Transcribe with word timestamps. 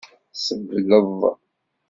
Sebleḍ. 0.45 1.19